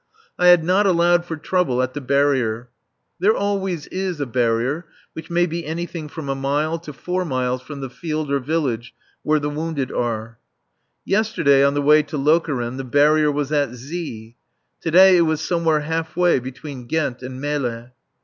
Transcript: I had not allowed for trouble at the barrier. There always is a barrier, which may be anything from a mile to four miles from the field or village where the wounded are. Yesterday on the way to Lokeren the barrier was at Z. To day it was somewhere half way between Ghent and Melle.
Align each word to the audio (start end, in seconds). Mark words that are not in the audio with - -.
I 0.39 0.47
had 0.47 0.63
not 0.63 0.87
allowed 0.87 1.25
for 1.25 1.37
trouble 1.37 1.83
at 1.83 1.93
the 1.93 2.01
barrier. 2.01 2.69
There 3.19 3.35
always 3.35 3.85
is 3.91 4.19
a 4.19 4.25
barrier, 4.25 4.87
which 5.13 5.29
may 5.29 5.45
be 5.45 5.63
anything 5.63 6.09
from 6.09 6.27
a 6.27 6.33
mile 6.33 6.79
to 6.79 6.91
four 6.91 7.23
miles 7.23 7.61
from 7.61 7.81
the 7.81 7.89
field 7.91 8.31
or 8.31 8.39
village 8.39 8.95
where 9.21 9.37
the 9.37 9.51
wounded 9.51 9.91
are. 9.91 10.39
Yesterday 11.05 11.63
on 11.63 11.75
the 11.75 11.83
way 11.83 12.01
to 12.01 12.17
Lokeren 12.17 12.77
the 12.77 12.83
barrier 12.83 13.31
was 13.31 13.51
at 13.51 13.75
Z. 13.75 14.35
To 14.81 14.89
day 14.89 15.17
it 15.17 15.21
was 15.21 15.39
somewhere 15.39 15.81
half 15.81 16.15
way 16.15 16.39
between 16.39 16.87
Ghent 16.87 17.21
and 17.21 17.39
Melle. 17.39 17.91